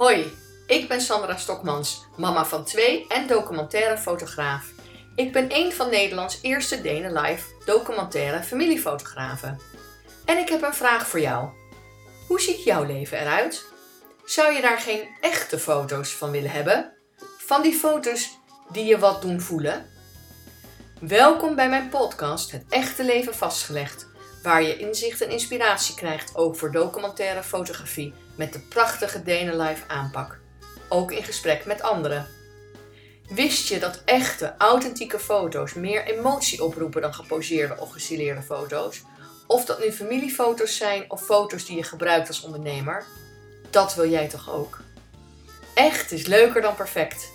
Hoi, 0.00 0.32
ik 0.66 0.88
ben 0.88 1.00
Sandra 1.00 1.36
Stokmans, 1.36 2.06
mama 2.16 2.44
van 2.44 2.64
twee 2.64 3.06
en 3.08 3.26
documentaire 3.26 3.98
fotograaf. 3.98 4.72
Ik 5.14 5.32
ben 5.32 5.46
een 5.54 5.72
van 5.72 5.90
Nederlands 5.90 6.38
eerste 6.42 6.80
Denen 6.80 7.12
Live 7.12 7.46
documentaire 7.64 8.42
familiefotografen. 8.42 9.60
En 10.24 10.38
ik 10.38 10.48
heb 10.48 10.62
een 10.62 10.74
vraag 10.74 11.06
voor 11.06 11.20
jou. 11.20 11.48
Hoe 12.26 12.40
ziet 12.40 12.64
jouw 12.64 12.84
leven 12.84 13.20
eruit? 13.20 13.64
Zou 14.24 14.52
je 14.52 14.60
daar 14.60 14.78
geen 14.78 15.08
echte 15.20 15.58
foto's 15.58 16.10
van 16.10 16.30
willen 16.30 16.50
hebben? 16.50 16.92
Van 17.38 17.62
die 17.62 17.74
foto's 17.74 18.38
die 18.70 18.84
je 18.84 18.98
wat 18.98 19.22
doen 19.22 19.40
voelen? 19.40 19.86
Welkom 21.00 21.54
bij 21.54 21.68
mijn 21.68 21.88
podcast 21.88 22.50
Het 22.50 22.64
Echte 22.68 23.04
Leven 23.04 23.34
Vastgelegd, 23.34 24.09
waar 24.42 24.62
je 24.62 24.76
inzicht 24.76 25.20
en 25.20 25.30
inspiratie 25.30 25.94
krijgt 25.94 26.36
over 26.36 26.72
documentaire 26.72 27.42
fotografie 27.42 28.14
met 28.36 28.52
de 28.52 28.58
prachtige 28.58 29.22
Live 29.24 29.82
aanpak. 29.86 30.38
Ook 30.88 31.12
in 31.12 31.24
gesprek 31.24 31.64
met 31.64 31.82
anderen. 31.82 32.26
Wist 33.28 33.68
je 33.68 33.78
dat 33.78 34.02
echte, 34.04 34.54
authentieke 34.58 35.18
foto's 35.18 35.74
meer 35.74 36.04
emotie 36.04 36.64
oproepen 36.64 37.02
dan 37.02 37.14
geposeerde 37.14 37.76
of 37.78 37.90
gestileerde 37.90 38.42
foto's? 38.42 39.02
Of 39.46 39.64
dat 39.64 39.78
nu 39.78 39.92
familiefoto's 39.92 40.76
zijn 40.76 41.10
of 41.10 41.24
foto's 41.24 41.64
die 41.64 41.76
je 41.76 41.82
gebruikt 41.82 42.28
als 42.28 42.42
ondernemer? 42.42 43.04
Dat 43.70 43.94
wil 43.94 44.08
jij 44.08 44.28
toch 44.28 44.50
ook? 44.50 44.80
Echt 45.74 46.12
is 46.12 46.26
leuker 46.26 46.62
dan 46.62 46.74
perfect. 46.74 47.30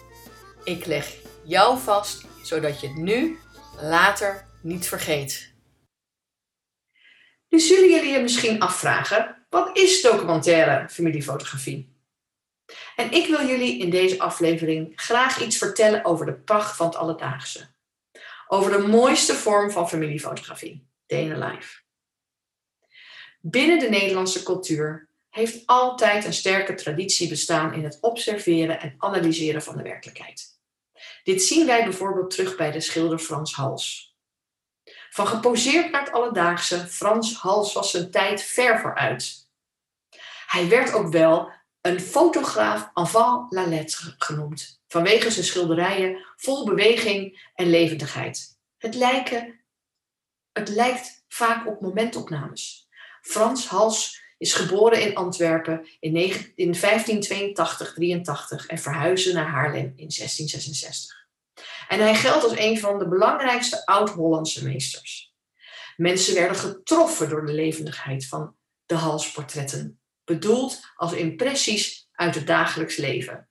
Ik 0.64 0.86
leg 0.86 1.16
jou 1.44 1.80
vast 1.80 2.24
zodat 2.44 2.80
je 2.82 2.88
het 2.88 2.98
nu, 2.98 3.40
later 3.82 4.46
niet 4.62 4.88
vergeet. 4.88 5.55
Nu 7.56 7.62
zullen 7.62 7.90
jullie 7.90 8.12
je 8.12 8.20
misschien 8.20 8.60
afvragen: 8.60 9.46
wat 9.50 9.78
is 9.78 10.02
documentaire 10.02 10.90
familiefotografie? 10.90 11.96
En 12.96 13.12
ik 13.12 13.28
wil 13.28 13.48
jullie 13.48 13.80
in 13.80 13.90
deze 13.90 14.20
aflevering 14.20 14.92
graag 14.96 15.42
iets 15.42 15.58
vertellen 15.58 16.06
over 16.06 16.26
de 16.26 16.34
pracht 16.34 16.76
van 16.76 16.86
het 16.86 16.96
alledaagse. 16.96 17.68
Over 18.48 18.72
de 18.72 18.88
mooiste 18.88 19.34
vorm 19.34 19.72
van 19.72 19.90
familiefotografie, 19.90 20.88
DNA 21.06 21.48
Life. 21.48 21.82
Binnen 23.42 23.80
de 23.80 23.90
Nederlandse 23.90 24.44
cultuur 24.44 25.10
heeft 25.30 25.64
altijd 25.66 26.26
een 26.26 26.34
sterke 26.34 26.74
traditie 26.74 27.30
bestaan 27.30 27.74
in 27.74 27.84
het 27.84 27.98
observeren 28.02 28.80
en 28.80 28.96
analyseren 28.98 29.62
van 29.62 29.78
de 29.78 29.84
werkelijkheid. 29.84 30.60
Dit 31.24 31.44
zien 31.44 31.66
wij 31.66 31.84
bijvoorbeeld 31.84 32.30
terug 32.30 32.56
bij 32.56 32.72
de 32.72 32.82
schilder 32.82 33.20
Frans 33.20 33.54
Hals. 33.54 34.15
Van 35.16 35.28
geposeerd 35.28 35.92
naar 35.92 36.04
het 36.04 36.12
alledaagse, 36.12 36.88
Frans 36.88 37.36
Hals 37.36 37.74
was 37.74 37.92
zijn 37.92 38.12
tijd 38.12 38.42
ver 38.42 38.80
vooruit. 38.80 39.48
Hij 40.48 40.70
werd 40.70 40.94
ook 40.94 41.12
wel 41.12 41.52
een 41.82 42.00
fotograaf 42.00 42.90
avant 42.94 43.52
la 43.52 43.68
lettre 43.68 44.16
genoemd, 44.18 44.82
vanwege 44.88 45.32
zijn 45.32 45.46
schilderijen 45.46 46.26
vol 46.36 46.66
beweging 46.66 47.50
en 47.54 47.70
levendigheid. 47.70 48.58
Het, 48.78 48.96
het 50.52 50.70
lijkt 50.70 51.24
vaak 51.28 51.68
op 51.68 51.82
momentopnames. 51.82 52.88
Frans 53.22 53.68
Hals 53.68 54.22
is 54.38 54.54
geboren 54.54 55.02
in 55.02 55.16
Antwerpen 55.16 55.88
in 56.00 56.76
1582-83 56.76 56.80
en 58.68 58.78
verhuisde 58.78 59.34
naar 59.34 59.50
Haarlem 59.50 59.94
in 59.96 60.10
1666. 60.18 61.25
En 61.88 62.00
hij 62.00 62.16
geldt 62.16 62.44
als 62.44 62.58
een 62.58 62.80
van 62.80 63.00
de 63.00 63.08
belangrijkste 63.08 63.86
oud-Hollandse 63.86 64.64
meesters. 64.64 65.34
Mensen 65.96 66.36
werden 66.36 66.58
getroffen 66.58 67.30
door 67.30 67.46
de 67.46 67.54
levendigheid 67.54 68.28
van 68.28 68.56
de 68.86 68.96
halsportretten, 68.96 70.00
bedoeld 70.24 70.80
als 70.96 71.14
impressies 71.14 72.10
uit 72.12 72.36
het 72.36 72.48
dagelijks 72.48 72.98
leven. 72.98 73.50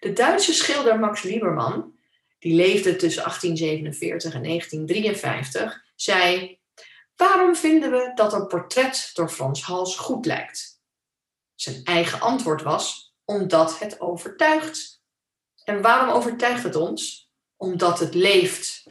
De 0.00 0.12
Duitse 0.12 0.52
schilder 0.52 0.98
Max 0.98 1.22
Liebermann, 1.22 1.98
die 2.38 2.54
leefde 2.54 2.96
tussen 2.96 3.22
1847 3.22 4.34
en 4.34 4.42
1953, 4.42 5.84
zei 5.94 6.60
Waarom 7.16 7.56
vinden 7.56 7.90
we 7.90 8.12
dat 8.14 8.32
een 8.32 8.46
portret 8.46 9.10
door 9.12 9.28
Frans 9.28 9.62
Hals 9.62 9.96
goed 9.96 10.26
lijkt? 10.26 10.80
Zijn 11.54 11.84
eigen 11.84 12.20
antwoord 12.20 12.62
was: 12.62 13.14
omdat 13.24 13.78
het 13.78 14.00
overtuigt. 14.00 15.01
En 15.64 15.82
waarom 15.82 16.14
overtuigt 16.14 16.62
het 16.62 16.76
ons? 16.76 17.30
Omdat 17.56 17.98
het 17.98 18.14
leeft. 18.14 18.84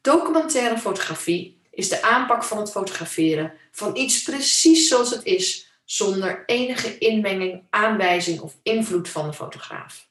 Documentaire 0.00 0.78
fotografie 0.78 1.60
is 1.70 1.88
de 1.88 2.02
aanpak 2.02 2.44
van 2.44 2.58
het 2.58 2.70
fotograferen 2.70 3.58
van 3.70 3.96
iets 3.96 4.22
precies 4.22 4.88
zoals 4.88 5.10
het 5.10 5.24
is, 5.24 5.72
zonder 5.84 6.42
enige 6.46 6.98
inmenging, 6.98 7.66
aanwijzing 7.70 8.40
of 8.40 8.58
invloed 8.62 9.08
van 9.08 9.26
de 9.26 9.32
fotograaf. 9.32 10.10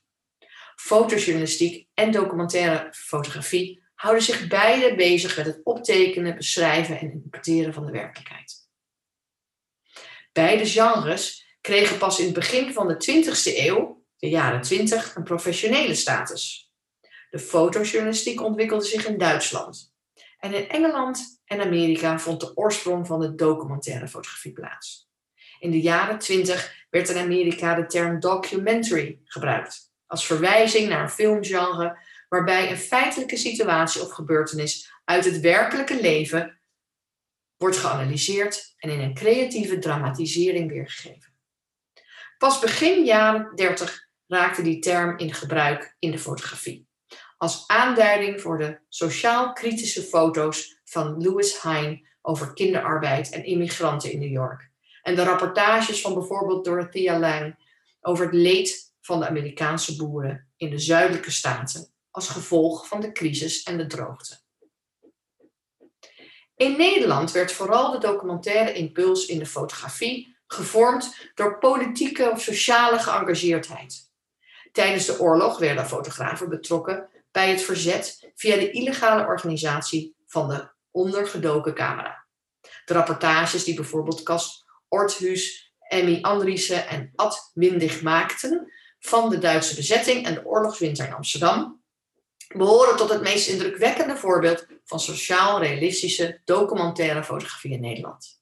Fotojournalistiek 0.75 1.87
en 1.93 2.11
documentaire 2.11 2.93
fotografie 2.93 3.83
houden 3.95 4.23
zich 4.23 4.47
beide 4.47 4.95
bezig 4.95 5.37
met 5.37 5.45
het 5.45 5.61
optekenen, 5.63 6.35
beschrijven 6.35 6.99
en 6.99 7.11
interpreteren 7.11 7.73
van 7.73 7.85
de 7.85 7.91
werkelijkheid. 7.91 8.69
Beide 10.31 10.65
genres 10.65 11.50
kregen 11.61 11.97
pas 11.97 12.19
in 12.19 12.25
het 12.25 12.33
begin 12.33 12.73
van 12.73 12.87
de 12.87 12.93
20e 12.93 13.57
eeuw, 13.57 14.03
de 14.17 14.29
jaren 14.29 14.61
20, 14.61 15.15
een 15.15 15.23
professionele 15.23 15.95
status. 15.95 16.71
De 17.29 17.39
fotojournalistiek 17.39 18.41
ontwikkelde 18.41 18.85
zich 18.85 19.07
in 19.07 19.17
Duitsland. 19.17 19.93
En 20.37 20.53
in 20.53 20.69
Engeland 20.69 21.41
en 21.45 21.61
Amerika 21.61 22.19
vond 22.19 22.39
de 22.39 22.57
oorsprong 22.57 23.07
van 23.07 23.19
de 23.19 23.35
documentaire 23.35 24.07
fotografie 24.07 24.51
plaats. 24.51 25.09
In 25.59 25.71
de 25.71 25.81
jaren 25.81 26.19
20 26.19 26.85
werd 26.89 27.09
in 27.09 27.17
Amerika 27.17 27.75
de 27.75 27.85
term 27.85 28.19
documentary 28.19 29.19
gebruikt, 29.23 29.91
als 30.07 30.25
verwijzing 30.25 30.89
naar 30.89 31.01
een 31.01 31.09
filmgenre 31.09 31.97
waarbij 32.29 32.71
een 32.71 32.77
feitelijke 32.77 33.37
situatie 33.37 34.01
of 34.01 34.11
gebeurtenis 34.11 34.91
uit 35.03 35.25
het 35.25 35.39
werkelijke 35.39 36.01
leven 36.01 36.59
wordt 37.57 37.77
geanalyseerd 37.77 38.73
en 38.77 38.89
in 38.89 38.99
een 38.99 39.13
creatieve 39.13 39.79
dramatisering 39.79 40.69
weergegeven. 40.69 41.30
Pas 42.41 42.59
begin 42.59 43.05
jaren 43.05 43.55
30 43.55 44.07
raakte 44.27 44.61
die 44.61 44.79
term 44.79 45.17
in 45.17 45.33
gebruik 45.33 45.95
in 45.99 46.11
de 46.11 46.19
fotografie, 46.19 46.87
als 47.37 47.67
aanduiding 47.67 48.41
voor 48.41 48.57
de 48.57 48.79
sociaal-kritische 48.89 50.01
foto's 50.01 50.79
van 50.85 51.23
Louis 51.23 51.61
Hine 51.61 52.07
over 52.21 52.53
kinderarbeid 52.53 53.29
en 53.29 53.45
immigranten 53.45 54.11
in 54.11 54.19
New 54.19 54.31
York, 54.31 54.71
en 55.01 55.15
de 55.15 55.23
rapportages 55.23 56.01
van 56.01 56.13
bijvoorbeeld 56.13 56.65
Dorothea 56.65 57.19
Lange 57.19 57.55
over 58.01 58.25
het 58.25 58.33
leed 58.33 58.93
van 59.01 59.19
de 59.19 59.27
Amerikaanse 59.27 59.95
boeren 59.95 60.47
in 60.57 60.69
de 60.69 60.79
zuidelijke 60.79 61.31
staten 61.31 61.93
als 62.11 62.29
gevolg 62.29 62.87
van 62.87 63.01
de 63.01 63.11
crisis 63.11 63.63
en 63.63 63.77
de 63.77 63.87
droogte. 63.87 64.39
In 66.55 66.77
Nederland 66.77 67.31
werd 67.31 67.51
vooral 67.51 67.91
de 67.91 67.97
documentaire 67.97 68.73
impuls 68.73 69.25
in 69.25 69.39
de 69.39 69.45
fotografie 69.45 70.30
gevormd 70.53 71.31
door 71.33 71.57
politieke 71.57 72.29
of 72.29 72.41
sociale 72.41 72.99
geëngageerdheid. 72.99 74.09
Tijdens 74.71 75.05
de 75.05 75.19
oorlog 75.19 75.59
werden 75.59 75.87
fotografen 75.87 76.49
betrokken 76.49 77.09
bij 77.31 77.49
het 77.49 77.61
verzet 77.61 78.31
via 78.35 78.55
de 78.55 78.71
illegale 78.71 79.25
organisatie 79.25 80.15
van 80.27 80.49
de 80.49 80.69
ondergedoken 80.91 81.73
camera. 81.73 82.25
De 82.85 82.93
rapportages 82.93 83.63
die 83.63 83.75
bijvoorbeeld 83.75 84.23
Kast 84.23 84.65
Orthuus, 84.87 85.73
Emmy 85.79 86.21
Andriessen 86.21 86.87
en 86.87 87.11
Ad 87.15 87.51
Windig 87.53 88.01
maakten 88.01 88.71
van 88.99 89.29
de 89.29 89.37
Duitse 89.37 89.75
bezetting 89.75 90.25
en 90.25 90.33
de 90.33 90.45
oorlogswinter 90.45 91.05
in 91.05 91.13
Amsterdam 91.13 91.81
behoren 92.47 92.95
tot 92.95 93.09
het 93.09 93.21
meest 93.21 93.47
indrukwekkende 93.47 94.17
voorbeeld 94.17 94.65
van 94.83 94.99
sociaal-realistische 94.99 96.41
documentaire 96.45 97.23
fotografie 97.23 97.71
in 97.71 97.81
Nederland. 97.81 98.40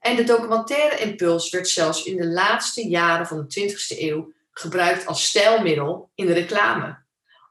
En 0.00 0.16
de 0.16 0.24
documentaire 0.24 0.98
impuls 0.98 1.50
werd 1.50 1.68
zelfs 1.68 2.04
in 2.04 2.16
de 2.16 2.26
laatste 2.26 2.88
jaren 2.88 3.26
van 3.26 3.46
de 3.48 3.60
20e 3.60 3.98
eeuw 3.98 4.32
gebruikt 4.50 5.06
als 5.06 5.26
stijlmiddel 5.26 6.10
in 6.14 6.26
de 6.26 6.32
reclame. 6.32 7.04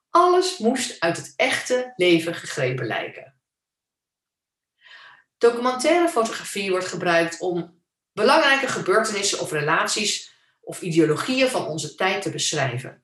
Alles 0.09 0.57
moest 0.57 0.99
uit 0.99 1.17
het 1.17 1.33
echte 1.35 1.93
leven 1.95 2.35
gegrepen 2.35 2.85
lijken. 2.85 3.35
Documentaire 5.37 6.09
fotografie 6.09 6.69
wordt 6.69 6.87
gebruikt 6.87 7.39
om 7.39 7.81
belangrijke 8.13 8.67
gebeurtenissen 8.67 9.39
of 9.39 9.51
relaties 9.51 10.33
of 10.61 10.81
ideologieën 10.81 11.49
van 11.49 11.65
onze 11.65 11.95
tijd 11.95 12.21
te 12.21 12.29
beschrijven 12.29 13.03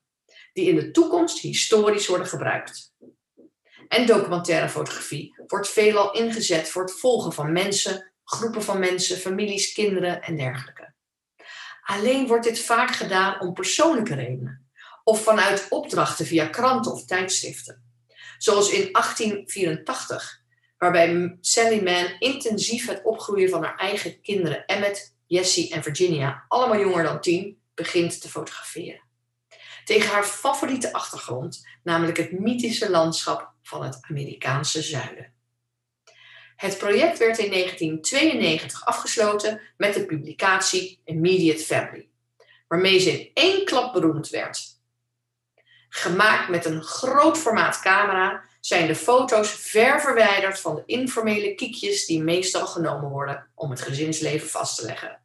die 0.52 0.68
in 0.68 0.74
de 0.74 0.90
toekomst 0.90 1.38
historisch 1.38 2.06
worden 2.06 2.26
gebruikt. 2.26 2.94
En 3.88 4.06
documentaire 4.06 4.68
fotografie 4.68 5.34
wordt 5.46 5.68
veelal 5.68 6.12
ingezet 6.12 6.68
voor 6.68 6.82
het 6.82 6.92
volgen 6.92 7.32
van 7.32 7.52
mensen, 7.52 8.11
groepen 8.32 8.62
van 8.62 8.78
mensen, 8.78 9.16
families, 9.16 9.72
kinderen 9.72 10.22
en 10.22 10.36
dergelijke. 10.36 10.92
Alleen 11.82 12.26
wordt 12.26 12.44
dit 12.44 12.60
vaak 12.60 12.90
gedaan 12.90 13.40
om 13.40 13.52
persoonlijke 13.52 14.14
redenen 14.14 14.70
of 15.04 15.22
vanuit 15.22 15.66
opdrachten 15.68 16.26
via 16.26 16.46
kranten 16.46 16.92
of 16.92 17.04
tijdschriften. 17.04 17.82
Zoals 18.38 18.70
in 18.70 18.92
1884, 18.92 20.42
waarbij 20.78 21.36
Sally 21.40 21.82
Mann 21.82 22.16
intensief 22.18 22.86
het 22.86 23.00
opgroeien 23.04 23.50
van 23.50 23.64
haar 23.64 23.76
eigen 23.76 24.20
kinderen, 24.20 24.66
Emmet, 24.66 25.16
Jessie 25.26 25.70
en 25.70 25.82
Virginia, 25.82 26.44
allemaal 26.48 26.80
jonger 26.80 27.02
dan 27.02 27.20
tien, 27.20 27.58
begint 27.74 28.20
te 28.20 28.28
fotograferen. 28.28 29.02
Tegen 29.84 30.10
haar 30.10 30.24
favoriete 30.24 30.92
achtergrond, 30.92 31.66
namelijk 31.82 32.16
het 32.16 32.32
mythische 32.32 32.90
landschap 32.90 33.52
van 33.62 33.82
het 33.82 33.98
Amerikaanse 34.00 34.82
zuiden. 34.82 35.31
Het 36.62 36.78
project 36.78 37.18
werd 37.18 37.38
in 37.38 37.50
1992 37.50 38.86
afgesloten 38.86 39.60
met 39.76 39.94
de 39.94 40.06
publicatie 40.06 41.00
Immediate 41.04 41.62
Family, 41.62 42.08
waarmee 42.68 42.98
ze 42.98 43.10
in 43.10 43.30
één 43.34 43.64
klap 43.64 43.92
beroemd 43.92 44.28
werd. 44.28 44.80
Gemaakt 45.88 46.48
met 46.48 46.64
een 46.64 46.82
groot 46.82 47.38
formaat 47.38 47.80
camera 47.80 48.44
zijn 48.60 48.86
de 48.86 48.94
foto's 48.94 49.50
ver 49.50 50.00
verwijderd 50.00 50.60
van 50.60 50.74
de 50.74 50.82
informele 50.86 51.54
kiekjes 51.54 52.06
die 52.06 52.22
meestal 52.22 52.66
genomen 52.66 53.10
worden 53.10 53.50
om 53.54 53.70
het 53.70 53.80
gezinsleven 53.80 54.48
vast 54.48 54.78
te 54.78 54.84
leggen. 54.84 55.20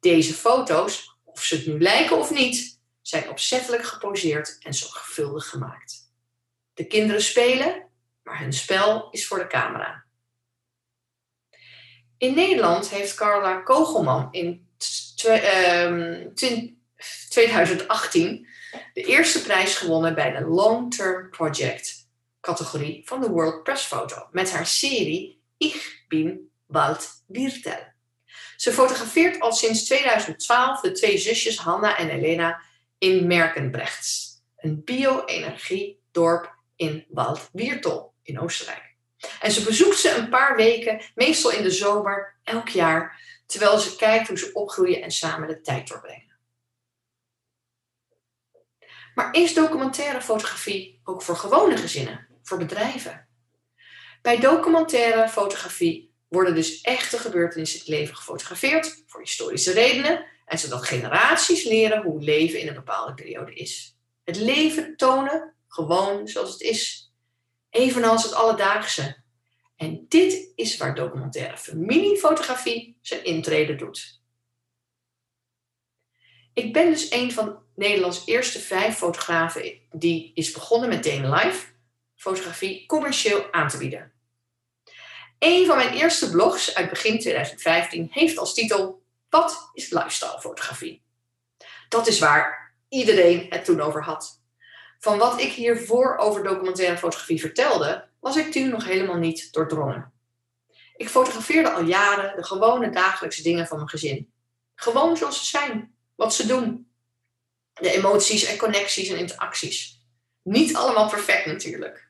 Deze 0.00 0.34
foto's, 0.34 1.16
of 1.24 1.44
ze 1.44 1.56
het 1.56 1.66
nu 1.66 1.80
lijken 1.80 2.18
of 2.18 2.30
niet, 2.30 2.80
zijn 3.02 3.30
opzettelijk 3.30 3.84
geposeerd 3.84 4.58
en 4.62 4.74
zorgvuldig 4.74 5.48
gemaakt. 5.48 6.12
De 6.74 6.86
kinderen 6.86 7.22
spelen, 7.22 7.88
maar 8.22 8.40
hun 8.40 8.52
spel 8.52 9.08
is 9.10 9.26
voor 9.26 9.38
de 9.38 9.46
camera. 9.46 10.06
In 12.18 12.34
Nederland 12.34 12.90
heeft 12.90 13.14
Carla 13.14 13.60
Kogelman 13.60 14.28
in 14.30 14.66
2018 17.28 18.26
ehm, 18.26 18.42
de 18.94 19.02
eerste 19.02 19.42
prijs 19.42 19.76
gewonnen 19.76 20.14
bij 20.14 20.30
de 20.30 20.44
Long 20.44 20.94
Term 20.94 21.30
Project 21.30 22.06
categorie 22.40 23.02
van 23.04 23.20
de 23.20 23.28
World 23.28 23.62
Press 23.62 23.84
Photo 23.84 24.28
met 24.30 24.52
haar 24.52 24.66
serie 24.66 25.42
Ich 25.56 26.04
bin 26.08 26.50
Wald 26.66 27.22
Wirtel. 27.26 27.86
Ze 28.56 28.72
fotografeert 28.72 29.40
al 29.40 29.52
sinds 29.52 29.84
2012 29.84 30.80
de 30.80 30.92
twee 30.92 31.18
zusjes 31.18 31.58
Hanna 31.58 31.96
en 31.96 32.08
Elena 32.08 32.62
in 32.98 33.26
Merkenbrechts, 33.26 34.40
een 34.56 34.84
bio-energiedorp 34.84 36.54
in 36.76 37.04
Wald 37.08 37.48
Wirtel 37.52 38.14
in 38.22 38.40
Oostenrijk. 38.40 38.87
En 39.40 39.50
ze 39.50 39.64
bezoekt 39.64 39.98
ze 39.98 40.14
een 40.14 40.28
paar 40.28 40.56
weken, 40.56 41.00
meestal 41.14 41.50
in 41.50 41.62
de 41.62 41.70
zomer, 41.70 42.36
elk 42.42 42.68
jaar, 42.68 43.20
terwijl 43.46 43.78
ze 43.78 43.96
kijkt 43.96 44.28
hoe 44.28 44.38
ze 44.38 44.52
opgroeien 44.52 45.02
en 45.02 45.10
samen 45.10 45.48
de 45.48 45.60
tijd 45.60 45.88
doorbrengen. 45.88 46.38
Maar 49.14 49.34
is 49.34 49.54
documentaire 49.54 50.20
fotografie 50.20 51.00
ook 51.04 51.22
voor 51.22 51.36
gewone 51.36 51.76
gezinnen, 51.76 52.28
voor 52.42 52.58
bedrijven? 52.58 53.28
Bij 54.22 54.38
documentaire 54.38 55.28
fotografie 55.28 56.14
worden 56.28 56.54
dus 56.54 56.80
echte 56.80 57.18
gebeurtenissen 57.18 57.78
in 57.78 57.84
het 57.84 58.00
leven 58.00 58.16
gefotografeerd 58.16 59.02
voor 59.06 59.20
historische 59.20 59.72
redenen 59.72 60.24
en 60.44 60.58
zodat 60.58 60.84
generaties 60.84 61.64
leren 61.64 62.02
hoe 62.02 62.22
leven 62.22 62.60
in 62.60 62.68
een 62.68 62.74
bepaalde 62.74 63.14
periode 63.14 63.54
is. 63.54 63.96
Het 64.24 64.36
leven 64.36 64.96
tonen 64.96 65.54
gewoon 65.68 66.28
zoals 66.28 66.52
het 66.52 66.60
is, 66.60 67.07
evenals 67.70 68.22
het 68.22 68.34
alledaagse. 68.34 69.16
En 69.76 70.06
dit 70.08 70.52
is 70.54 70.76
waar 70.76 70.94
documentaire 70.94 71.56
familiefotografie 71.56 72.98
zijn 73.00 73.24
intrede 73.24 73.74
doet. 73.74 74.22
Ik 76.52 76.72
ben 76.72 76.90
dus 76.90 77.10
een 77.10 77.32
van 77.32 77.62
Nederlands 77.74 78.26
eerste 78.26 78.60
vijf 78.60 78.96
fotografen 78.96 79.80
die 79.90 80.30
is 80.34 80.50
begonnen 80.50 80.88
met 80.88 81.04
Day 81.04 81.20
Life 81.20 81.66
fotografie 82.14 82.86
commercieel 82.86 83.52
aan 83.52 83.68
te 83.68 83.78
bieden. 83.78 84.12
Een 85.38 85.66
van 85.66 85.76
mijn 85.76 85.94
eerste 85.94 86.30
blogs 86.30 86.74
uit 86.74 86.90
begin 86.90 87.18
2015 87.18 88.08
heeft 88.10 88.38
als 88.38 88.54
titel 88.54 89.02
Wat 89.28 89.70
is 89.72 89.90
lifestyle 89.90 90.40
fotografie? 90.40 91.02
Dat 91.88 92.06
is 92.06 92.18
waar 92.18 92.74
iedereen 92.88 93.46
het 93.48 93.64
toen 93.64 93.80
over 93.80 94.02
had. 94.02 94.42
Van 94.98 95.18
wat 95.18 95.40
ik 95.40 95.52
hiervoor 95.52 96.16
over 96.16 96.42
documentaire 96.42 96.98
fotografie 96.98 97.40
vertelde, 97.40 98.08
was 98.20 98.36
ik 98.36 98.52
toen 98.52 98.68
nog 98.68 98.84
helemaal 98.84 99.16
niet 99.16 99.52
doordrongen. 99.52 100.12
Ik 100.96 101.08
fotografeerde 101.08 101.70
al 101.70 101.82
jaren 101.82 102.36
de 102.36 102.44
gewone 102.44 102.90
dagelijkse 102.90 103.42
dingen 103.42 103.66
van 103.66 103.76
mijn 103.76 103.88
gezin. 103.88 104.32
Gewoon 104.74 105.16
zoals 105.16 105.38
ze 105.38 105.44
zijn, 105.44 105.94
wat 106.14 106.34
ze 106.34 106.46
doen, 106.46 106.90
de 107.72 107.90
emoties 107.90 108.44
en 108.44 108.56
connecties 108.56 109.08
en 109.08 109.18
interacties. 109.18 110.06
Niet 110.42 110.76
allemaal 110.76 111.08
perfect 111.08 111.46
natuurlijk. 111.46 112.08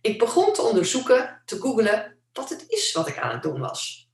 Ik 0.00 0.18
begon 0.18 0.52
te 0.52 0.62
onderzoeken, 0.62 1.42
te 1.44 1.60
googlen, 1.60 2.18
wat 2.32 2.48
het 2.48 2.64
is 2.68 2.92
wat 2.92 3.08
ik 3.08 3.18
aan 3.18 3.30
het 3.30 3.42
doen 3.42 3.60
was. 3.60 4.10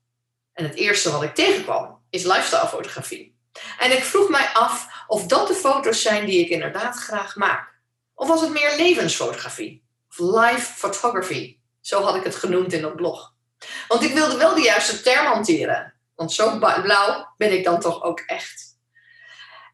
En 0.52 0.64
het 0.64 0.74
eerste 0.74 1.10
wat 1.10 1.22
ik 1.22 1.34
tegenkwam 1.34 2.02
is 2.10 2.24
lifestyle 2.24 2.68
fotografie. 2.68 3.38
En 3.78 3.96
ik 3.96 4.02
vroeg 4.02 4.28
mij 4.28 4.48
af 4.52 4.93
of 5.06 5.26
dat 5.26 5.48
de 5.48 5.54
foto's 5.54 6.02
zijn 6.02 6.26
die 6.26 6.40
ik 6.40 6.48
inderdaad 6.48 6.96
graag 6.96 7.36
maak. 7.36 7.74
Of 8.14 8.28
was 8.28 8.40
het 8.40 8.50
meer 8.50 8.76
levensfotografie? 8.76 9.84
Of 10.10 10.18
live 10.18 10.72
photography? 10.72 11.58
Zo 11.80 12.02
had 12.02 12.14
ik 12.14 12.24
het 12.24 12.34
genoemd 12.34 12.72
in 12.72 12.82
dat 12.82 12.96
blog. 12.96 13.34
Want 13.88 14.02
ik 14.02 14.12
wilde 14.12 14.36
wel 14.36 14.54
de 14.54 14.60
juiste 14.62 15.02
term 15.02 15.26
hanteren. 15.26 15.94
Want 16.14 16.32
zo 16.32 16.58
blauw 16.58 17.34
ben 17.36 17.52
ik 17.52 17.64
dan 17.64 17.80
toch 17.80 18.02
ook 18.02 18.20
echt. 18.20 18.78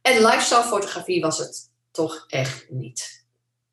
En 0.03 0.23
lifestyle 0.23 0.63
fotografie 0.63 1.21
was 1.21 1.39
het 1.39 1.71
toch 1.91 2.25
echt 2.29 2.71
niet. 2.71 3.25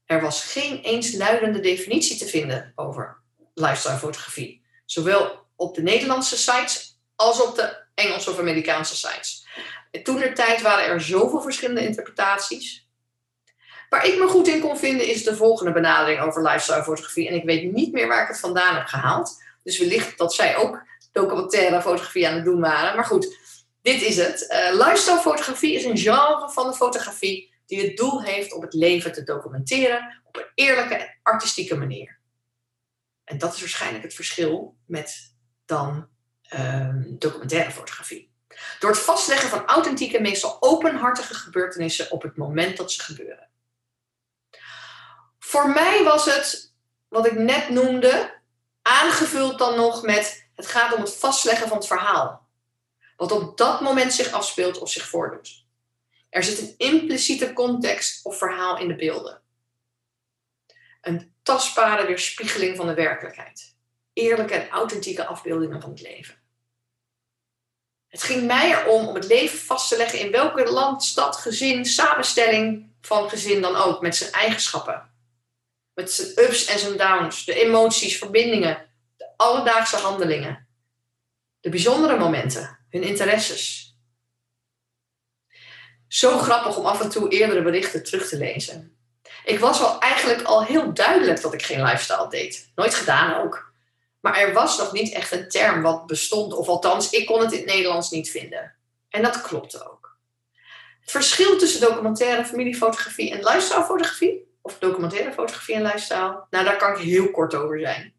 Er 0.06 0.22
was 0.22 0.44
geen 0.44 0.82
eensluidende 0.82 1.60
definitie 1.60 2.18
te 2.18 2.26
vinden 2.26 2.72
over 2.76 3.22
lifestyle 3.54 3.98
fotografie. 3.98 4.66
Zowel 4.86 5.46
op 5.56 5.76
de 5.76 5.82
Nederlandse 5.82 6.38
sites 6.38 7.00
als 7.16 7.42
op 7.42 7.56
de 7.56 7.86
Engelse 7.94 8.32
of 8.32 8.40
Amerikaanse 8.40 8.96
sites. 8.96 9.47
Toen 10.04 10.20
de 10.20 10.34
tijd 10.34 10.62
waren 10.62 10.86
er 10.86 11.02
zoveel 11.02 11.42
verschillende 11.42 11.86
interpretaties. 11.86 12.90
Waar 13.90 14.06
ik 14.06 14.18
me 14.18 14.28
goed 14.28 14.48
in 14.48 14.62
kon 14.62 14.78
vinden 14.78 15.08
is 15.08 15.24
de 15.24 15.36
volgende 15.36 15.72
benadering 15.72 16.22
over 16.22 16.42
lifestyle 16.42 16.84
fotografie. 16.84 17.28
En 17.28 17.36
ik 17.36 17.44
weet 17.44 17.72
niet 17.72 17.92
meer 17.92 18.08
waar 18.08 18.22
ik 18.22 18.28
het 18.28 18.40
vandaan 18.40 18.76
heb 18.76 18.86
gehaald. 18.86 19.44
Dus 19.64 19.80
wellicht 19.80 20.18
dat 20.18 20.34
zij 20.34 20.56
ook 20.56 20.86
documentaire 21.12 21.82
fotografie 21.82 22.28
aan 22.28 22.36
het 22.36 22.46
doen 22.46 22.60
waren. 22.60 22.96
Maar 22.96 23.06
goed, 23.06 23.38
dit 23.82 24.02
is 24.02 24.18
het. 24.18 24.48
Uh, 24.50 24.86
lifestyle 24.86 25.20
fotografie 25.20 25.74
is 25.74 25.86
een 25.86 25.98
genre 25.98 26.52
van 26.52 26.68
de 26.68 26.74
fotografie 26.74 27.54
die 27.66 27.82
het 27.82 27.98
doel 27.98 28.24
heeft 28.24 28.54
om 28.54 28.62
het 28.62 28.74
leven 28.74 29.12
te 29.12 29.24
documenteren 29.24 30.22
op 30.24 30.36
een 30.36 30.52
eerlijke 30.56 30.96
en 30.96 31.18
artistieke 31.24 31.76
manier. 31.76 32.20
En 33.24 33.38
dat 33.38 33.54
is 33.54 33.60
waarschijnlijk 33.60 34.04
het 34.04 34.14
verschil 34.14 34.78
met 34.86 35.36
dan 35.66 36.08
ehm, 36.42 37.04
documentaire 37.08 37.72
fotografie. 37.72 38.27
Door 38.80 38.90
het 38.90 39.00
vastleggen 39.00 39.50
van 39.50 39.66
authentieke, 39.66 40.22
meestal 40.22 40.58
openhartige 40.60 41.34
gebeurtenissen 41.34 42.12
op 42.12 42.22
het 42.22 42.38
moment 42.38 42.78
dat 42.78 42.92
ze 42.92 43.04
gebeuren. 43.04 43.50
Voor 45.40 45.70
mij 45.70 46.04
was 46.04 46.26
het, 46.26 46.74
wat 47.08 47.26
ik 47.26 47.34
net 47.34 47.70
noemde, 47.70 48.40
aangevuld 48.82 49.58
dan 49.58 49.76
nog 49.76 50.02
met 50.02 50.50
het 50.56 50.68
gaat 50.68 50.94
om 50.94 51.02
het 51.02 51.14
vastleggen 51.14 51.68
van 51.68 51.78
het 51.78 51.88
verhaal 51.88 52.48
wat 53.18 53.32
op 53.32 53.58
dat 53.58 53.82
moment 53.82 54.14
zich 54.14 54.32
afspeelt 54.32 54.78
of 54.78 54.92
zich 54.92 55.08
voordoet. 55.08 55.66
Er 56.30 56.44
zit 56.44 56.60
een 56.60 56.74
impliciete 56.78 57.54
context 57.54 58.26
of 58.26 58.38
verhaal 58.38 58.78
in 58.78 58.88
de 58.88 58.96
beelden. 58.96 59.42
Een 61.02 61.34
tastbare 61.44 62.06
weerspiegeling 62.06 62.76
van 62.76 62.88
de 62.88 62.94
werkelijkheid. 62.94 63.76
Eerlijke 64.14 64.54
en 64.54 64.70
authentieke 64.70 65.26
afbeeldingen 65.26 65.82
van 65.82 65.90
het 65.90 66.02
leven. 66.02 66.42
Het 68.08 68.24
ging 68.24 68.46
mij 68.46 68.72
erom 68.72 69.08
om 69.08 69.16
het 69.16 69.28
leven 69.28 69.58
vast 69.60 69.90
te 69.90 69.98
leggen 69.98 70.20
in 70.20 70.32
welke 70.32 70.72
land, 70.72 71.04
stad, 71.04 71.36
gezin, 71.36 71.86
samenstelling 71.86 72.92
van 73.02 73.30
gezin 73.30 73.62
dan 73.62 73.76
ook, 73.76 74.02
met 74.02 74.16
zijn 74.16 74.32
eigenschappen. 74.32 75.12
Met 75.94 76.12
zijn 76.12 76.28
ups 76.36 76.66
en 76.66 76.80
zijn 76.80 76.98
downs, 76.98 77.46
de 77.46 77.54
emoties, 77.54 78.18
verbindingen, 78.18 78.90
de 79.18 79.34
alledaagse 79.38 79.96
handelingen. 79.96 80.68
De 81.60 81.70
bijzondere 81.70 82.18
momenten, 82.18 82.80
hun 82.90 83.04
interesses. 83.04 83.96
Zo 86.08 86.38
grappig 86.38 86.78
om 86.78 86.86
af 86.86 87.02
en 87.02 87.10
toe 87.10 87.30
eerdere 87.30 87.62
berichten 87.62 88.04
terug 88.04 88.30
te 88.30 88.38
lezen. 88.38 88.98
Ik 89.46 89.60
was 89.60 89.82
al 89.82 90.00
eigenlijk 90.00 90.42
al 90.42 90.64
heel 90.64 90.94
duidelijk 90.94 91.42
dat 91.42 91.54
ik 91.54 91.62
geen 91.64 91.84
lifestyle 91.84 92.30
deed. 92.30 92.72
Nooit 92.76 92.94
gedaan 92.94 93.42
ook. 93.44 93.67
Maar 94.28 94.38
er 94.38 94.54
was 94.54 94.78
nog 94.78 94.92
niet 94.92 95.14
echt 95.14 95.32
een 95.32 95.50
term 95.50 95.82
wat 95.82 96.06
bestond, 96.06 96.54
of 96.54 96.68
althans, 96.68 97.10
ik 97.10 97.26
kon 97.26 97.40
het 97.40 97.52
in 97.52 97.58
het 97.58 97.68
Nederlands 97.68 98.10
niet 98.10 98.30
vinden. 98.30 98.76
En 99.10 99.22
dat 99.22 99.42
klopte 99.42 99.92
ook. 99.92 100.18
Het 101.02 101.12
verschil 101.12 101.58
tussen 101.58 101.82
documentaire 101.82 102.46
familiefotografie 102.46 103.32
en 103.32 103.44
lifestyle 103.44 103.84
fotografie, 103.84 104.48
of 104.62 104.80
documentaire 104.80 105.32
fotografie 105.32 105.76
en 105.76 105.82
lifestyle, 105.82 106.46
nou 106.50 106.66
daar 106.66 106.78
kan 106.78 106.92
ik 106.92 106.98
heel 106.98 107.32
kort 107.32 107.56
over 107.56 107.80
zijn. 107.80 108.14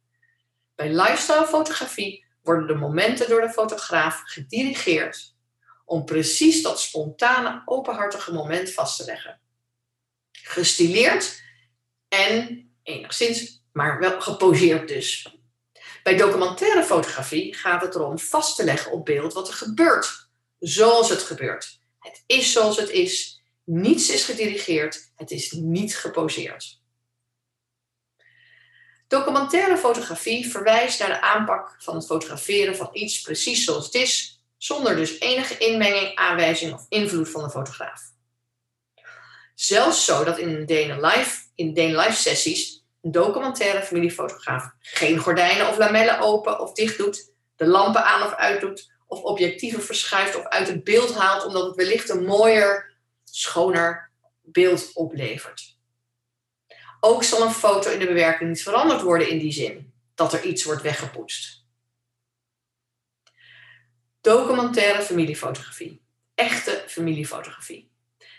Bij 0.74 0.92
lifestyle 0.92 1.46
fotografie 1.46 2.24
worden 2.42 2.66
de 2.66 2.74
momenten 2.74 3.28
door 3.28 3.40
de 3.40 3.50
fotograaf 3.50 4.22
gedirigeerd 4.24 5.34
om 5.84 6.04
precies 6.04 6.62
dat 6.62 6.80
spontane, 6.80 7.62
openhartige 7.64 8.32
moment 8.32 8.72
vast 8.72 8.96
te 8.96 9.04
leggen. 9.04 9.40
Gestileerd 10.32 11.42
en 12.08 12.70
enigszins, 12.82 13.62
maar 13.72 13.98
wel 13.98 14.20
geposeerd 14.20 14.88
dus. 14.88 15.37
Bij 16.08 16.16
documentaire 16.16 16.84
fotografie 16.84 17.54
gaat 17.54 17.82
het 17.82 17.94
erom 17.94 18.18
vast 18.18 18.56
te 18.56 18.64
leggen 18.64 18.92
op 18.92 19.04
beeld 19.04 19.32
wat 19.32 19.48
er 19.48 19.54
gebeurt, 19.54 20.28
zoals 20.58 21.10
het 21.10 21.22
gebeurt. 21.22 21.80
Het 21.98 22.22
is 22.26 22.52
zoals 22.52 22.76
het 22.76 22.90
is. 22.90 23.42
Niets 23.64 24.10
is 24.10 24.24
gedirigeerd. 24.24 25.12
Het 25.16 25.30
is 25.30 25.52
niet 25.52 25.96
geposeerd. 25.96 26.80
Documentaire 29.08 29.76
fotografie 29.76 30.50
verwijst 30.50 30.98
naar 30.98 31.08
de 31.08 31.20
aanpak 31.20 31.76
van 31.78 31.94
het 31.94 32.06
fotograferen 32.06 32.76
van 32.76 32.88
iets 32.92 33.20
precies 33.20 33.64
zoals 33.64 33.84
het 33.84 33.94
is, 33.94 34.42
zonder 34.56 34.96
dus 34.96 35.20
enige 35.20 35.58
inmenging, 35.58 36.14
aanwijzing 36.14 36.74
of 36.74 36.86
invloed 36.88 37.28
van 37.28 37.42
de 37.42 37.50
fotograaf. 37.50 38.02
Zelfs 39.54 40.04
zo 40.04 40.24
dat 40.24 40.38
in 40.38 40.66
de 40.66 40.98
live, 41.00 41.40
in 41.54 41.96
live 41.96 42.12
sessies 42.12 42.78
documentaire 43.00 43.82
familiefotograaf 43.82 44.70
geen 44.80 45.18
gordijnen 45.18 45.68
of 45.68 45.78
lamellen 45.78 46.20
open 46.20 46.60
of 46.60 46.72
dicht 46.72 46.98
doet, 46.98 47.32
de 47.56 47.66
lampen 47.66 48.04
aan 48.04 48.22
of 48.22 48.34
uit 48.34 48.60
doet, 48.60 48.90
of 49.06 49.22
objectieven 49.22 49.82
verschuift 49.82 50.36
of 50.36 50.44
uit 50.44 50.68
het 50.68 50.84
beeld 50.84 51.14
haalt, 51.14 51.44
omdat 51.44 51.66
het 51.66 51.74
wellicht 51.74 52.08
een 52.08 52.24
mooier, 52.24 52.96
schoner 53.24 54.10
beeld 54.42 54.90
oplevert. 54.94 55.76
Ook 57.00 57.24
zal 57.24 57.42
een 57.42 57.52
foto 57.52 57.90
in 57.90 57.98
de 57.98 58.06
bewerking 58.06 58.48
niet 58.48 58.62
veranderd 58.62 59.02
worden 59.02 59.28
in 59.28 59.38
die 59.38 59.52
zin 59.52 59.92
dat 60.14 60.32
er 60.32 60.44
iets 60.44 60.64
wordt 60.64 60.82
weggepoetst. 60.82 61.66
Documentaire 64.20 65.02
familiefotografie. 65.02 66.02
Echte 66.34 66.84
familiefotografie. 66.86 67.90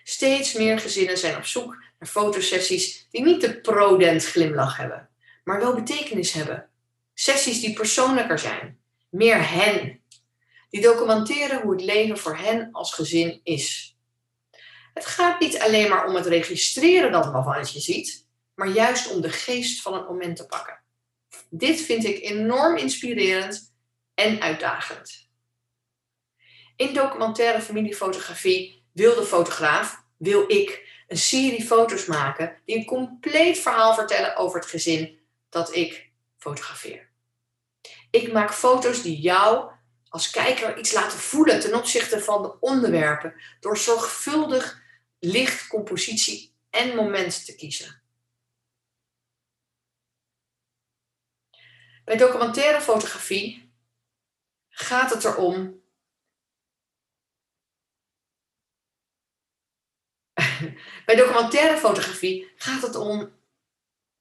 Steeds 0.04 0.54
meer 0.54 0.80
gezinnen 0.80 1.18
zijn 1.18 1.36
op 1.36 1.46
zoek 1.46 1.84
naar 2.00 2.10
fotosessies 2.10 3.08
die 3.12 3.24
niet 3.24 3.42
de 3.42 3.62
prodent 3.62 4.26
glimlach 4.26 4.78
hebben, 4.78 5.10
maar 5.44 5.60
wel 5.60 5.76
betekenis 5.76 6.32
hebben. 6.32 6.70
Sessies 7.14 7.62
die 7.62 7.74
persoonlijker 7.74 8.40
zijn, 8.40 8.80
meer 9.10 9.50
hen. 9.50 10.02
Die 10.70 10.82
documenteren 10.82 11.62
hoe 11.62 11.72
het 11.72 11.82
leven 11.82 12.18
voor 12.18 12.38
hen 12.38 12.70
als 12.72 12.94
gezin 12.94 13.40
is. 13.44 13.98
Het 14.94 15.06
gaat 15.06 15.40
niet 15.40 15.60
alleen 15.60 15.90
maar 15.90 16.08
om 16.08 16.16
het 16.16 16.26
registreren 16.26 17.12
dat 17.12 17.32
wat 17.32 17.74
je 17.74 17.80
ziet, 17.80 18.28
maar 18.56 18.68
juist 18.68 19.12
om 19.12 19.22
de 19.22 19.30
geest 19.30 19.82
van 19.82 19.94
het 19.94 20.08
moment 20.08 20.36
te 20.36 20.46
pakken. 20.46 20.82
Dit 21.50 21.82
vind 21.82 22.06
ik 22.06 22.24
enorm 22.24 22.78
inspirerend 22.78 23.74
en 24.14 24.42
uitdagend. 24.42 25.28
In 26.76 26.94
documentaire 26.94 27.62
familiefotografie 27.62 28.84
wil 28.94 29.16
de 29.16 29.24
fotograaf, 29.24 30.04
wil 30.18 30.44
ik, 30.48 30.89
een 31.10 31.18
serie 31.18 31.66
foto's 31.66 32.06
maken 32.06 32.58
die 32.66 32.78
een 32.78 32.86
compleet 32.86 33.60
verhaal 33.60 33.94
vertellen 33.94 34.36
over 34.36 34.60
het 34.60 34.70
gezin 34.70 35.20
dat 35.50 35.76
ik 35.76 36.10
fotografeer. 36.38 37.10
Ik 38.10 38.34
maak 38.34 38.54
foto's 38.54 39.02
die 39.02 39.20
jou 39.20 39.72
als 40.10 40.30
kijker 40.30 40.78
iets 40.78 40.94
laten 40.94 41.20
voelen 41.20 41.60
ten 41.60 41.76
opzichte 41.76 42.22
van 42.22 42.42
de 42.42 42.60
onderwerpen 42.60 43.34
door 43.60 43.78
zorgvuldig 43.78 44.82
licht, 45.20 45.68
compositie 45.68 46.54
en 46.70 46.96
moment 46.96 47.46
te 47.46 47.56
kiezen. 47.56 48.02
Bij 52.06 52.18
documentaire 52.18 52.82
fotografie 52.82 53.72
gaat 54.70 55.14
het 55.14 55.24
erom. 55.24 55.82
Bij 61.06 61.16
documentaire 61.16 61.78
fotografie 61.78 62.52
gaat 62.56 62.82
het 62.82 62.96
om 62.96 63.32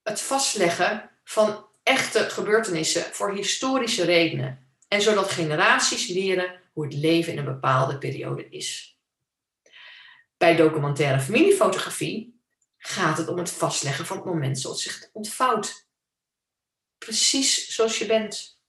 het 0.03 0.21
vastleggen 0.21 1.09
van 1.23 1.67
echte 1.83 2.29
gebeurtenissen 2.29 3.03
voor 3.03 3.33
historische 3.33 4.05
redenen. 4.05 4.67
En 4.87 5.01
zodat 5.01 5.31
generaties 5.31 6.07
leren 6.07 6.61
hoe 6.73 6.83
het 6.83 6.93
leven 6.93 7.31
in 7.31 7.37
een 7.37 7.45
bepaalde 7.45 7.97
periode 7.97 8.49
is. 8.49 8.97
Bij 10.37 10.55
documentaire 10.55 11.19
familiefotografie 11.19 12.41
gaat 12.77 13.17
het 13.17 13.27
om 13.27 13.37
het 13.37 13.51
vastleggen 13.51 14.05
van 14.05 14.17
het 14.17 14.25
moment 14.25 14.59
zoals 14.59 14.83
het 14.83 14.93
zich 14.93 15.09
ontvouwt 15.13 15.87
precies 16.97 17.75
zoals 17.75 17.97
je 17.97 18.05
bent. 18.05 18.59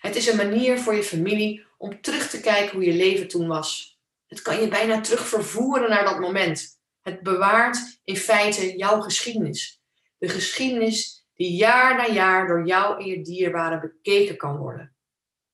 Het 0.00 0.16
is 0.16 0.26
een 0.26 0.36
manier 0.36 0.78
voor 0.78 0.94
je 0.94 1.02
familie 1.02 1.66
om 1.78 2.00
terug 2.00 2.30
te 2.30 2.40
kijken 2.40 2.76
hoe 2.76 2.84
je 2.84 2.92
leven 2.92 3.28
toen 3.28 3.46
was. 3.46 3.98
Het 4.26 4.42
kan 4.42 4.60
je 4.60 4.68
bijna 4.68 5.00
terug 5.00 5.28
vervoeren 5.28 5.90
naar 5.90 6.04
dat 6.04 6.20
moment. 6.20 6.79
Het 7.00 7.22
bewaart 7.22 8.00
in 8.04 8.16
feite 8.16 8.76
jouw 8.76 9.00
geschiedenis. 9.00 9.82
De 10.18 10.28
geschiedenis 10.28 11.26
die 11.34 11.54
jaar 11.54 11.96
na 11.96 12.12
jaar 12.12 12.46
door 12.46 12.66
jou 12.66 13.00
en 13.00 13.06
je 13.06 13.22
dierbaren 13.22 13.80
bekeken 13.80 14.36
kan 14.36 14.56
worden. 14.56 14.94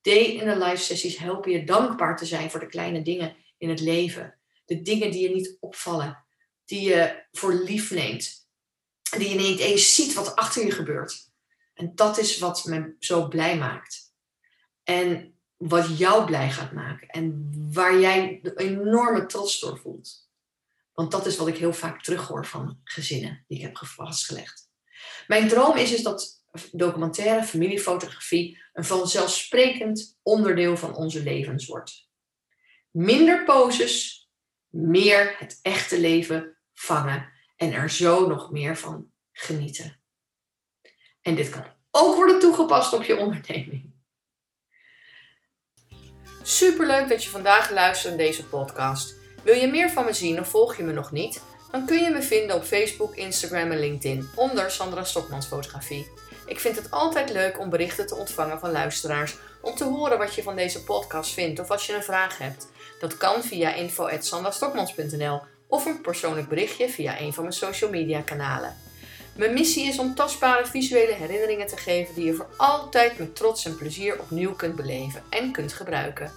Day 0.01 0.25
in 0.25 0.47
de 0.47 0.59
live 0.59 0.83
sessies 0.83 1.19
helpen 1.19 1.53
je 1.53 1.65
dankbaar 1.65 2.17
te 2.17 2.27
zijn 2.27 2.51
voor 2.51 2.61
de 2.61 2.67
kleine 2.67 3.03
dingen 3.03 3.37
in 3.59 3.69
het 3.69 3.81
leven. 3.81 4.39
De 4.65 4.83
dingen 4.83 5.11
die 5.11 5.23
je 5.29 5.35
niet 5.35 5.57
opvallen, 5.61 6.25
die 6.65 6.81
je 6.81 7.25
voor 7.33 7.55
lief 7.55 7.91
neemt. 7.91 8.49
Die 9.19 9.29
je 9.29 9.35
niet 9.35 9.59
eens 9.59 9.95
ziet 9.95 10.15
wat 10.15 10.27
er 10.27 10.35
achter 10.35 10.65
je 10.65 10.71
gebeurt. 10.71 11.31
En 11.75 11.93
dat 11.95 12.19
is 12.19 12.39
wat 12.39 12.65
me 12.65 12.97
zo 12.99 13.29
blij 13.29 13.59
maakt. 13.59 14.15
En 14.83 15.35
wat 15.57 15.99
jou 15.99 16.27
blij 16.27 16.51
gaat 16.51 16.73
maken. 16.73 17.09
En 17.09 17.53
waar 17.73 17.99
jij 17.99 18.41
enorme 18.57 19.27
trots 19.27 19.61
door 19.61 19.79
voelt. 19.79 20.26
Want 20.97 21.11
dat 21.11 21.27
is 21.27 21.37
wat 21.37 21.49
ik 21.49 21.57
heel 21.57 21.73
vaak 21.73 22.03
terughoor 22.03 22.47
van 22.47 22.81
gezinnen 22.85 23.45
die 23.49 23.59
ik 23.59 23.65
heb 23.65 23.77
vastgelegd. 23.77 24.71
Mijn 25.27 25.49
droom 25.49 25.77
is, 25.77 25.93
is 25.93 26.03
dat 26.03 26.43
documentaire 26.73 27.45
familiefotografie 27.45 28.63
een 28.73 28.85
vanzelfsprekend 28.85 30.19
onderdeel 30.23 30.77
van 30.77 30.95
onze 30.95 31.23
levens 31.23 31.67
wordt. 31.67 32.09
Minder 32.91 33.45
poses, 33.45 34.29
meer 34.69 35.37
het 35.39 35.59
echte 35.63 36.01
leven 36.01 36.59
vangen 36.73 37.33
en 37.57 37.73
er 37.73 37.91
zo 37.91 38.27
nog 38.27 38.51
meer 38.51 38.77
van 38.77 39.13
genieten. 39.33 40.01
En 41.21 41.35
dit 41.35 41.49
kan 41.49 41.65
ook 41.91 42.15
worden 42.15 42.39
toegepast 42.39 42.93
op 42.93 43.03
je 43.03 43.17
onderneming. 43.17 43.95
Superleuk 46.43 47.09
dat 47.09 47.25
je 47.25 47.31
vandaag 47.31 47.71
luistert 47.71 48.17
naar 48.17 48.27
deze 48.27 48.47
podcast. 48.47 49.26
Wil 49.47 49.55
je 49.55 49.67
meer 49.67 49.91
van 49.91 50.05
me 50.05 50.13
zien 50.13 50.41
of 50.41 50.49
volg 50.49 50.77
je 50.77 50.83
me 50.83 50.93
nog 50.93 51.13
niet? 51.13 51.43
Dan 51.71 51.87
kun 51.87 52.03
je 52.03 52.11
me 52.11 52.23
vinden 52.23 52.57
op 52.57 52.65
Facebook, 52.65 53.17
Instagram 53.17 53.71
en 53.71 53.79
LinkedIn 53.79 54.29
onder 54.35 54.71
Sandra 54.71 55.05
Stokmans 55.05 55.47
Fotografie. 55.47 56.07
Ik 56.47 56.61
vind 56.61 56.77
het 56.77 56.91
altijd 56.91 57.33
leuk 57.33 57.59
om 57.59 57.71
berichten 57.71 58.07
te 58.07 58.15
ontvangen 58.15 58.59
van 58.59 58.71
luisteraars 58.71 59.37
om 59.61 59.75
te 59.75 59.85
horen 59.85 60.19
wat 60.19 60.35
je 60.35 60.43
van 60.43 60.57
deze 60.57 60.85
podcast 60.85 61.33
vindt 61.33 61.61
of 61.61 61.71
als 61.71 61.87
je 61.87 61.95
een 61.95 62.03
vraag 62.03 62.39
hebt. 62.39 62.69
Dat 63.01 63.17
kan 63.17 63.43
via 63.43 63.75
info@sandrastokmans.nl 63.75 65.41
of 65.69 65.87
een 65.87 66.01
persoonlijk 66.01 66.49
berichtje 66.49 66.89
via 66.89 67.21
een 67.21 67.33
van 67.33 67.43
mijn 67.43 67.55
social 67.55 67.91
media 67.91 68.21
kanalen. 68.21 68.77
Mijn 69.37 69.53
missie 69.53 69.89
is 69.89 69.99
om 69.99 70.15
tastbare 70.15 70.67
visuele 70.67 71.13
herinneringen 71.13 71.67
te 71.67 71.77
geven 71.77 72.15
die 72.15 72.25
je 72.25 72.35
voor 72.35 72.49
altijd 72.57 73.19
met 73.19 73.37
trots 73.37 73.65
en 73.65 73.77
plezier 73.77 74.21
opnieuw 74.21 74.55
kunt 74.55 74.77
beleven 74.77 75.23
en 75.31 75.53
kunt 75.53 75.73
gebruiken. 75.73 76.33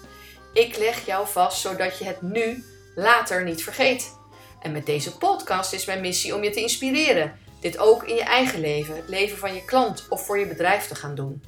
Ik 0.54 0.78
leg 0.78 1.06
jou 1.06 1.28
vast 1.28 1.62
zodat 1.62 1.98
je 1.98 2.06
het 2.06 2.22
nu 2.22 2.64
later 3.00 3.44
niet 3.44 3.64
vergeet. 3.64 4.18
En 4.62 4.72
met 4.72 4.86
deze 4.86 5.18
podcast 5.18 5.74
is 5.74 5.86
mijn 5.86 6.02
missie 6.02 6.36
om 6.36 6.44
je 6.44 6.50
te 6.50 6.62
inspireren. 6.62 7.40
Dit 7.60 7.78
ook 7.78 8.04
in 8.04 8.16
je 8.16 8.24
eigen 8.24 8.60
leven, 8.60 8.96
het 8.96 9.10
leven 9.10 9.38
van 9.38 9.54
je 9.54 9.66
klant 9.66 10.06
of 10.10 10.26
voor 10.26 10.40
je 10.40 10.48
bedrijf 10.48 10.88
te 10.88 10.96
gaan 10.96 11.16
doen. 11.16 11.44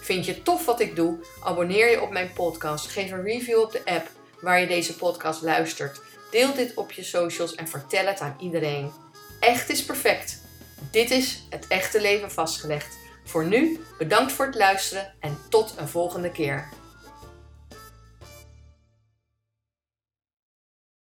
Vind 0.00 0.24
je 0.24 0.42
tof 0.42 0.64
wat 0.64 0.80
ik 0.80 0.96
doe? 0.96 1.18
Abonneer 1.42 1.90
je 1.90 2.02
op 2.02 2.10
mijn 2.10 2.32
podcast. 2.32 2.86
Geef 2.86 3.10
een 3.10 3.22
review 3.22 3.60
op 3.60 3.72
de 3.72 3.82
app 3.84 4.08
waar 4.40 4.60
je 4.60 4.66
deze 4.66 4.96
podcast 4.96 5.42
luistert. 5.42 6.00
Deel 6.30 6.54
dit 6.54 6.74
op 6.74 6.92
je 6.92 7.02
socials 7.02 7.54
en 7.54 7.68
vertel 7.68 8.06
het 8.06 8.20
aan 8.20 8.36
iedereen. 8.40 8.92
Echt 9.40 9.70
is 9.70 9.84
perfect. 9.84 10.42
Dit 10.90 11.10
is 11.10 11.42
het 11.50 11.66
echte 11.66 12.00
leven 12.00 12.30
vastgelegd. 12.30 12.96
Voor 13.24 13.44
nu, 13.44 13.80
bedankt 13.98 14.32
voor 14.32 14.46
het 14.46 14.54
luisteren 14.54 15.14
en 15.20 15.38
tot 15.48 15.74
een 15.76 15.88
volgende 15.88 16.30
keer. 16.30 16.68